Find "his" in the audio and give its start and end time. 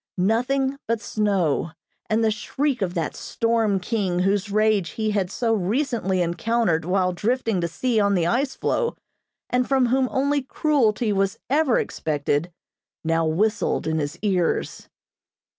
13.99-14.17